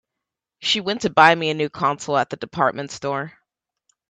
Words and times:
She 0.61 0.81
went 0.81 1.01
to 1.01 1.11
buy 1.11 1.35
me 1.35 1.51
a 1.51 1.53
new 1.53 1.69
console 1.69 2.17
at 2.17 2.31
the 2.31 2.35
department 2.35 2.89
store. 2.89 3.37